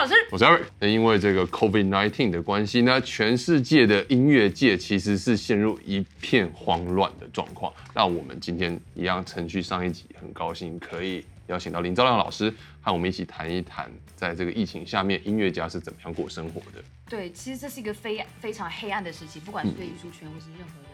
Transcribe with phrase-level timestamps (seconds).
[0.00, 0.14] 老师。
[0.30, 0.62] 我是 Eric。
[0.78, 7.70] 那因为这个 COVID-19 的关系呢，全世界的音乐界其实是陷入一片慌乱的状况。
[7.94, 12.50] 那我们今天一样程序上一集，很高兴可以邀请到林昭亮老师
[12.80, 16.82] 和我们一起谈一谈，在这个疫情下面，音乐家是怎么样过生活的。
[17.06, 20.88] 对，其实这是一个非非常黑暗的时期，不管是对艺术圈或是任何的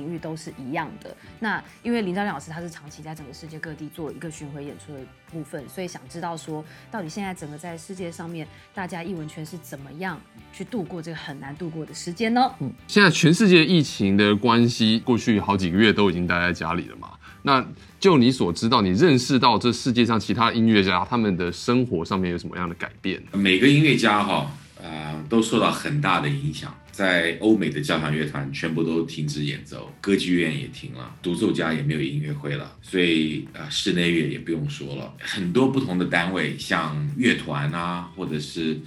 [0.00, 1.14] 领域都是一样的。
[1.38, 5.00] 那因为林昭亮老师他是长期在整个世界各地做一个巡回演出的
[5.30, 10.18] 部分，所以想知道说，到底现在整个在世界上面，大家艺文圈是怎么样
[10.52, 12.50] 去度过这个很难度过的时间呢？
[12.60, 17.10] 嗯，现在全世界疫情的关系，过去好几个月都已经待在家里了嘛。
[17.42, 17.66] 那
[17.98, 23.22] 就你所知道，你认识到这世界上其他音乐家他们的生活上面有什么样的改变？
[23.32, 24.50] 每个音乐家哈。
[24.82, 26.74] 啊，都受到很大的影响。
[27.00, 35.14] 在欧美的交响乐团全部都停止演奏，歌剧院也停了，独奏家也没有音乐会了，所以啊，室内乐也不用说了。
[35.18, 38.78] 很多不同的单位，像乐团啊，或者是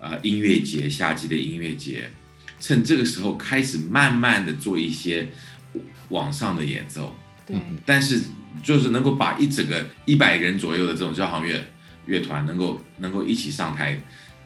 [0.00, 2.10] 啊音乐节，夏季的音乐节，
[2.58, 5.28] 趁这个时候开始慢慢的做一些
[6.08, 7.14] 网上的演奏。
[7.46, 8.20] 对，但是
[8.64, 11.64] 就是能够把一整个一百人左右的这种交响乐
[12.06, 13.96] 乐团能够能够一起上台。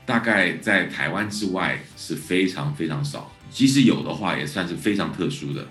[0.06, 5.66] 大概在台湾之外是非常非常少，即使有的话，也算是非常特殊的。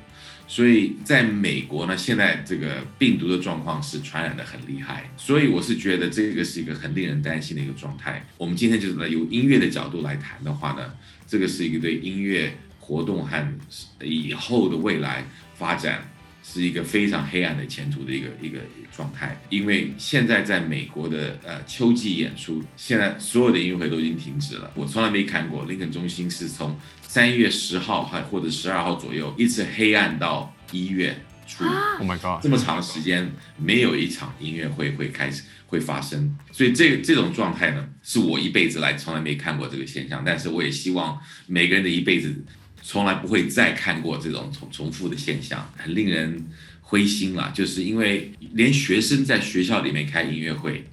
[0.45, 8.23] 所以在美国呢，现在这个病毒的状况是传染的很厉害，所以我是觉得这个是一个很令人担心的一个状态。
[8.37, 10.93] 我们今天就是呢由音乐的角度来谈的话呢，
[11.25, 13.57] 这个是一个对音乐活动和
[14.01, 15.25] 以后的未来
[15.55, 16.07] 发展。
[16.45, 18.59] 是一个非常黑暗的前途的一个一个
[18.95, 24.69] 状态，因为现在在美国的呃秋季演出，现在所有的音乐会都已经停止了。
[24.75, 40.21] 我从来没看过林肯中心是从三月十号还或者十二号左右一直黑暗到一月初，Oh my god，这么长的时间没有一场音乐会会开始会发生，所以这这种状态呢，是我一辈子来从来没看过这个现象。
[40.25, 42.43] 但是我也希望每个人的一辈子。
[42.85, 46.45] 从来不会再看过这种重重复的现象，很令人
[46.81, 47.49] 灰心了。
[47.55, 50.83] 就是因为连学生在学校里面开音乐会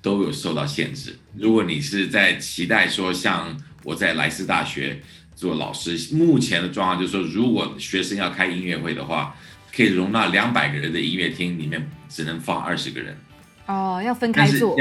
[0.00, 1.14] 都有受到限制。
[1.36, 3.54] 如果你是在期待说，像
[3.84, 5.02] 我在莱斯大学
[5.36, 9.36] 做老师，目前的状况就是说，如果学生要开音乐会的话，
[9.70, 13.14] 可以容纳两百个人的音乐厅里面只能放二十个人。
[13.66, 14.74] 哦，要分开做。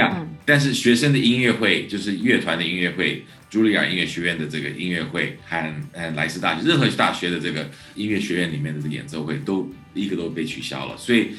[0.45, 3.25] 但是学生的音乐会就是乐团的音乐会。
[3.49, 11.29] 茱莉亚音乐学院的这个音乐会和呃莱斯大学任何大学的这个音乐学院里面的演奏会都一个都被取消了，所以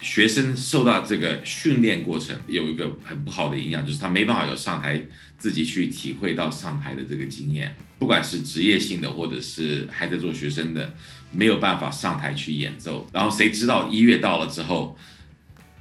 [0.00, 5.02] 学生受到这个训练过程有一个很不好的影响，就是他没办法有上台
[5.38, 10.94] 自己去体会到上台的这个经验，不管是职业性的或者是还在做学生的，
[11.32, 13.06] 没有办法上台去演奏。
[13.12, 14.96] 然后谁知道一月到了之后？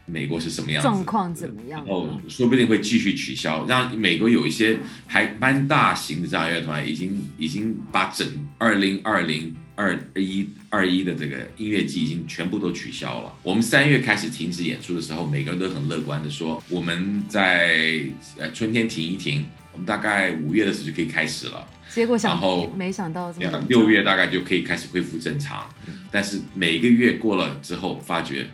[0.05, 0.88] 美国是什么样子？
[0.88, 1.83] 状况怎么样？
[1.88, 4.77] 哦，说不定会继续取消，让美国有一些
[5.07, 8.27] 还蛮大型的这样乐团，已经已经把整
[8.59, 13.33] 二零二零二一二一的这个音乐季已经全部都取消了。
[13.41, 18.01] 我们三月开始停止演出的时候，每个人都很乐观的说，我们在
[18.37, 21.67] 呃春天停一停，我们大概五月的时候就可以开始了。
[21.89, 23.33] 结果想，然后没想到
[23.67, 25.67] 六月大概就可以开始恢复正常，
[26.11, 28.45] 但是每个月过了之后，发觉。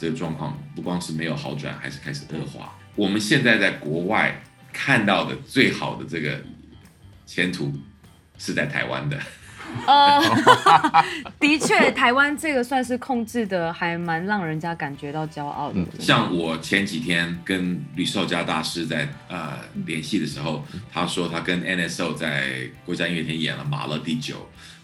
[0.00, 2.74] 这个状况不光是没有好转，还是开始恶化。
[2.96, 6.40] 我们现在在国外看到的最好的这个
[7.26, 7.70] 前途
[8.38, 9.18] 是在台湾的。
[9.86, 10.20] 呃，
[11.38, 15.78] 的确，台湾这个算是控制的，还蛮让人家感觉到骄傲的。
[16.00, 24.36] 像我前几天跟吕少佳大师在呃联系的时候，他说他跟 NSO 在国家音乐厅演了《马勒第九》，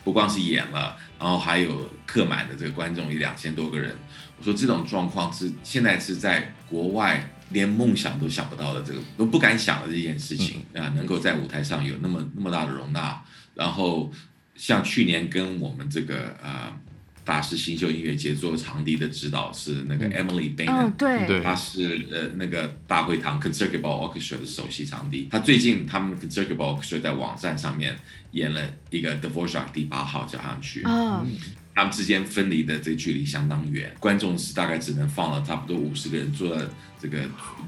[0.04, 3.96] 不光是演了，然后还有客满的这个观众有两千多个人。
[4.38, 13.22] 我说这种状况是现在是在国外连梦想都想不到的，这个都不敢想的这件事情啊，能够在舞台上有那么那么大的容纳，
[13.54, 14.12] 然后
[14.54, 16.72] 像去年跟我们这个呃
[17.24, 20.90] 大师新秀音乐节做长笛的指导是那个 Emily b a n
[21.26, 27.96] 对，他是呃那个大会堂 Concertgebouw Orchestra 的首席长笛，他最近他们 Concertgebouw Orchestra 在网站上面
[28.32, 30.84] 演了一个 Dvorak 第八号交响曲。
[31.76, 36.64] 他们之间分离的这距离相当远，观众是大概只能放了差不多五十个人坐在
[36.98, 37.18] 这个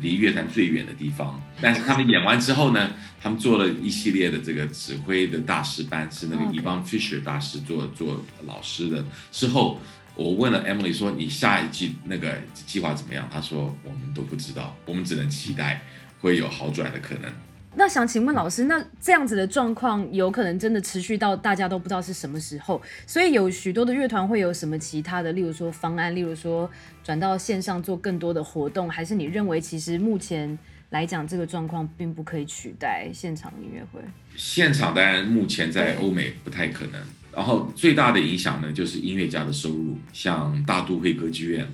[0.00, 1.38] 离乐坛最远的地方。
[1.60, 2.90] 但是他们演完之后呢，
[3.20, 9.05] 他们做了一系列的这个指挥的大师班，是那个 Ivan Fisher 大师做做老师的。
[9.31, 9.78] 之后
[10.14, 15.82] 我问了 Emily 说：“你下一季那个计划怎么样？”他说：“我们都不知道，我们只能期待
[16.19, 17.31] 会有好转的可能。”
[17.75, 22.81] 那想请问老师，那这样子的状况有可能真的持续到大家都不知道是什么时候？
[23.06, 26.69] 所以有许多的乐团会有什么其他的，例如说方案，例如说
[27.05, 30.59] 转到线上做更多的活动，还是你认为其实目前
[30.91, 34.00] 来讲，这个状况并不可以取代现场音乐会。
[34.37, 37.00] 现场当然目前在欧美不太可能。
[37.31, 39.97] 然后最大的影响呢，就是音乐家的收入。
[40.12, 41.65] 像大都会歌剧院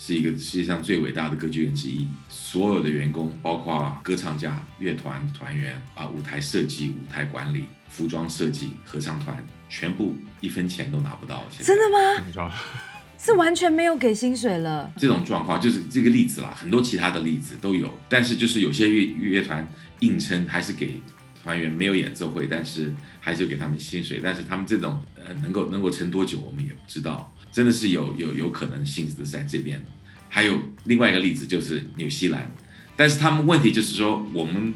[0.00, 11.44] 是一个世界上最伟大的歌剧院之一，所有的员工，包括歌唱家、乐团团员啊、舞台设计、舞台管理、服装设计、合唱团，全部一分钱都拿不到。
[11.60, 11.82] 真的
[12.38, 12.52] 吗？
[13.18, 14.88] 是完全没有给薪水了。
[14.96, 17.92] 这种状况就是这个例子啦，很多其他的例子都有。
[18.08, 19.66] 但是就是有些乐乐团
[19.98, 21.02] 硬撑，还是给
[21.42, 22.94] 团员没有演奏会，但是。
[23.20, 29.84] 还是给他们薪水，但是他们这种呃能够能够撑多久，我们也不知道，真的是有有有可能性是在这边。
[30.28, 32.50] 还有另外一个例子就是纽西兰，
[32.96, 34.74] 但是他们问题就是说，我们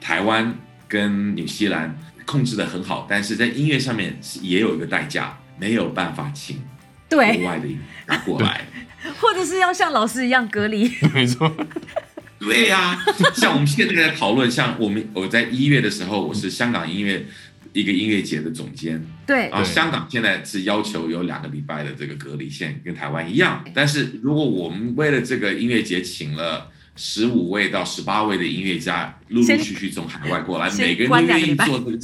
[0.00, 0.58] 台湾
[0.88, 1.96] 跟纽西兰
[2.26, 6.60] 控制的很好，但是在音乐上面也有一个代价，没有办法请
[7.08, 7.68] 国外的
[8.06, 8.66] 拿过来，
[9.20, 11.50] 或者是要像老师一样隔离， 没错。
[12.40, 12.98] 对呀，
[13.34, 17.24] 像我们现在在讨论，像我们我在一月的时候，我是香港音乐。
[17.72, 23.64] 一个音乐节的总监，对啊，香港现在是要求有两个礼拜的这个隔离线，跟台湾一样。
[23.72, 31.98] 但是如果我们为了这个音乐节请了十五位到十八位的音乐家，陆陆续续从海外过来，每个人都愿意做这个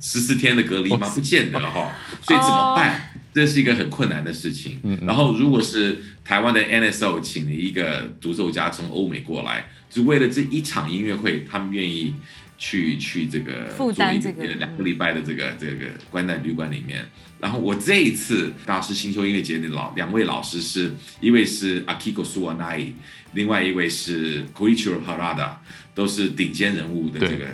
[0.00, 1.06] 十四天的隔离吗？
[1.14, 1.92] 不见得哈。
[2.22, 3.12] 所以怎么办？
[3.34, 4.80] 这是一个很困难的事情。
[5.02, 12.14] 然后如果是台湾的 NSO 请了一个独奏家从欧美过来，就为了这一场音乐会，他们愿意。
[12.60, 17.02] 去去这个负担这个两个礼拜的这个这个关在旅馆里面，
[17.40, 22.92] 然后我这一次大师星球音乐节的老两位老师是一位是 Akiko Suwanai，
[23.32, 25.54] 另外一位是 Koichiro Harada，
[25.94, 27.46] 都是顶尖人物的这个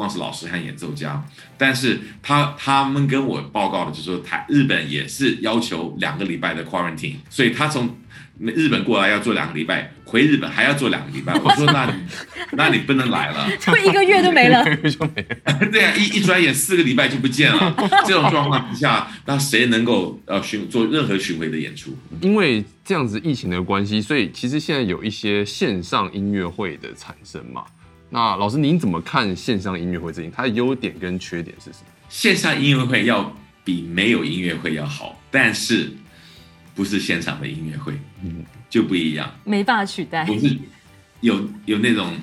[0.00, 1.22] 光是老师和演奏家，
[1.58, 7.94] 但是他他们跟我报告的就是说台日本也是要求两个礼拜的 quarantine，所以他从。
[8.42, 11.34] 日本过来要做两个礼拜，回日本还要做两个礼拜。
[11.34, 11.92] 我说那你
[12.56, 14.64] 那你不能来了，就一个月都没了，
[15.70, 17.76] 对啊，一一转眼四个礼拜就不见了。
[18.06, 21.94] 这种状况之下，那谁能够呃巡做任何巡回的演出？
[22.22, 27.62] 因为这样子疫情的关系，所以其实现在有一些线上音乐会的产生嘛。
[28.10, 31.86] 那老师您怎么看线上音乐会这件它的优点跟缺点是什么？
[32.08, 33.34] 线上音乐会要
[33.64, 35.92] 比没有音乐会要好，但是。
[36.72, 37.92] 不是现场的音乐会，
[38.22, 40.24] 嗯，就不一样，没办法取代。
[40.24, 40.56] 不是
[41.20, 42.16] 有有那种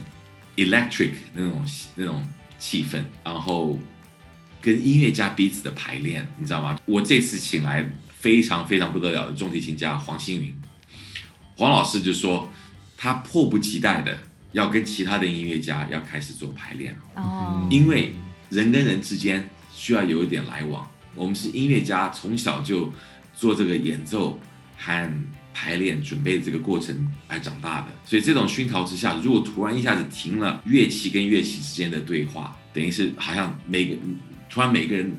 [0.56, 2.26] electric 那种那种
[2.58, 3.78] 气氛，然后
[4.60, 6.80] 跟音乐家彼此的排练，你知道吗？
[6.86, 7.88] 我这次请来
[8.18, 10.56] 非常非常不得了的重提琴家黄星云，
[11.56, 12.50] 黄老师就说
[12.96, 14.18] 他迫不及待的
[14.58, 18.14] 要跟其他的音乐家要开始做排练哦，因为
[18.50, 20.86] 人跟人之间需要有一点来往。
[21.16, 22.92] 我们是音乐家，从小就。
[23.40, 24.40] 做这个演奏
[24.76, 25.24] 和
[25.54, 33.96] 排练准备这个过程来长大的，所以这种熏陶之下，如果突然一下子停了乐器跟乐器之间的对话，等于是好像每个
[34.50, 35.16] 突然每个人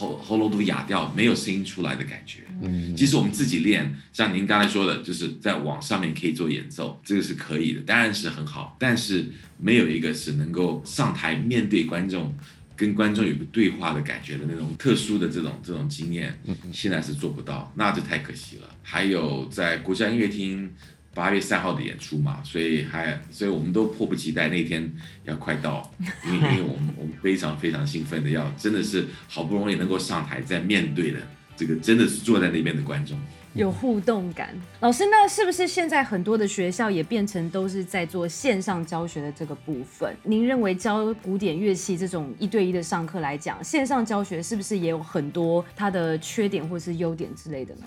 [0.00, 2.38] 喉喉咙都哑掉，没有声音出来的感觉。
[2.62, 9.26] 嗯，即使我们自己练，像您刚才说的，就是在网上面可以做演奏，这个是可以的，当然是很好，但是
[9.58, 12.34] 没有一个是能够上台面对观众。
[12.76, 16.34] 跟观众有个对话的感觉的那种特殊的这种这种经验，
[16.72, 18.62] 现在是做不到，那就太可惜了。
[18.82, 20.72] 还有在国家音乐厅
[21.12, 24.90] 八月三号的演出嘛，所以还所以我们都迫不及待那天
[25.24, 25.90] 要快到，
[26.24, 31.18] 因为 因为我们我们非常非常兴奋的要真的是好不容易能够上台在面对的
[31.56, 33.18] 这个真的是坐在那边的观众。
[33.54, 40.16] 有互动感，老师，那是不是现在很多的学校也变成都是在做线上教学的这个部分？
[40.22, 47.86] 您认为教古典乐器这种一对一的上课来讲，线上教学是不是也有很多它的缺点或是优点之类的呢？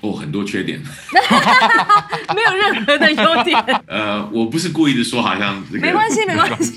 [0.00, 0.80] 哦，很多缺点，
[2.34, 3.58] 没有任何的优点。
[3.86, 6.72] 呃，我不是故意的说，好像没关系， 没关系，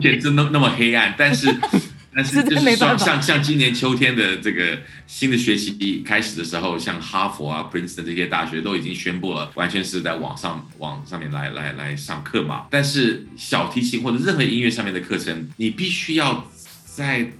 [0.00, 1.54] 简直那那么黑暗，但是。
[2.10, 12.64] 但是就是说，像像今年秋天的这个新的学期开始的时候，像哈佛啊、Princeton 这些大学都已经宣布了，完全是在网上网上面来来来上课嘛。
[12.70, 16.44] 但是小提琴或者任何音乐上面的课程，你必须要
[16.84, 17.30] 在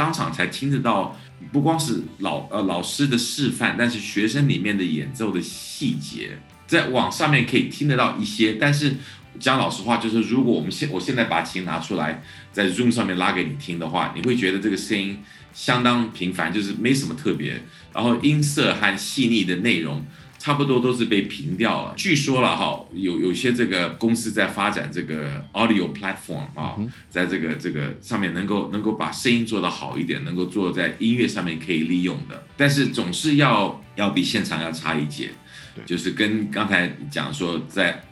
[0.00, 1.14] 当场才听得到，
[1.52, 8.96] 不光是老呃老师的示范，但是学生里面的演奏的细节，在网上面可以听得到一些，但是。
[9.38, 15.22] 讲老实话，就是如果我们现我现在把琴拿出来，在 Zoom 上面拉给你听的话，你会觉得这个声音
[15.54, 17.62] 相当平凡，就是没什么特别。
[17.94, 20.04] 然后音色和细腻的内容
[20.40, 21.94] 差不多都是被平掉了。
[21.96, 26.74] 据说了哈，有有些这个公司在发展这个 audio platform 啊，
[27.08, 35.30] 在这个这个上面能够能够把声音做得好一点，能够做在音乐上面可以利用的，但是总是要要比现场要差一截。
[35.86, 38.02] 就是跟刚才讲说在。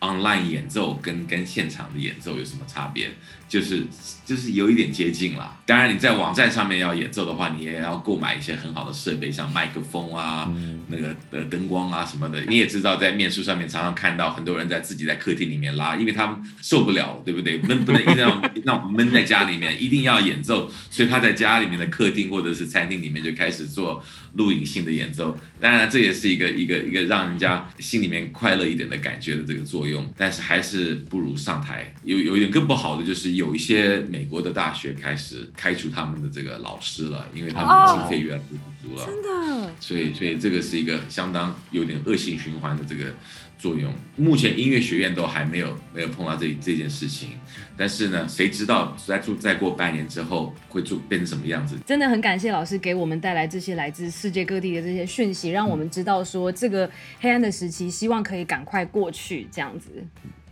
[0.00, 3.10] online 演奏跟跟现场的演奏有什么差别？
[3.48, 3.82] 就是
[4.24, 5.56] 就是有一点接近啦。
[5.64, 10.52] 当然你在网站上面要演奏的话，你也要购买一些很好的设备，像麦克风啊、
[10.88, 12.40] 那个呃灯光啊什么的。
[12.42, 17.58] 你也知道，在面书上面常常看到很多人在自己在客厅里面拉，因为他们受不了，对不对？
[17.58, 24.02] 闷不能一定要让我们闷在家里面，一定要演奏，所以他在家里面的客厅或者是餐厅里面就开始做
[24.34, 25.36] 录影性的演奏。
[25.60, 31.92] 当然，这也是一个一个一个让人家心里面快乐一点的感觉的这个作用，但是还是不如上台。
[32.04, 39.06] 有有一点更不好的就是有一些美国的大学开始开除他们的这个老师了，因为他们经费越来越不足了。
[39.06, 43.14] 真的，所以所以这个是一个相当有点恶性循环的这个
[43.56, 43.94] 作用。
[44.16, 47.30] 目前音乐学院都还没有没有碰到这这件事情，
[47.76, 51.76] 但是呢，谁知道再做再过半年之后会做变成什么样子？
[51.86, 56.90] 真的很感谢老师给我们带来这些来自世界各地的这些讯息，让我们知道说这个
[57.20, 59.90] 黑暗的时期，希望可以赶快过去，这样子。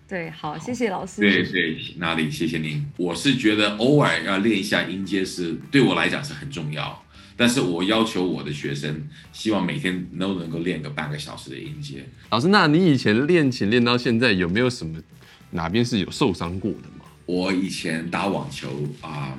[0.09, 1.21] 对，好，谢谢老师。
[1.21, 2.31] 对对，哪里？
[2.31, 2.87] 谢谢您。
[2.97, 7.05] 我是觉得偶尔要练一下音阶是对我来讲是很重要，
[7.37, 12.07] 但是我要求我的学生，希望每天都能够练个半个小时的音阶。
[12.31, 14.97] 老师，那你以前练琴练到现在，有没有什么
[15.51, 17.05] 哪边是有受伤过的吗？
[17.27, 19.37] 我以前打网球啊、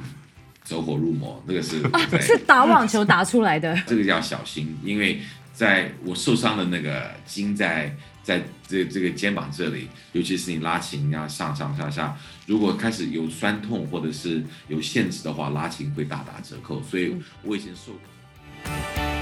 [0.65, 3.73] 走火入魔，那个是啊是打网球打出来的。
[3.87, 5.21] 这个要小心，因为
[5.53, 7.95] 在我受伤的那个筋在
[8.27, 12.13] 在这这个肩膀这里，尤其是你拉琴啊上上下下，
[12.45, 16.83] 如果开始有酸痛或者是有限制的话，拉琴会大打折扣。
[16.83, 19.16] 所以我以前受过。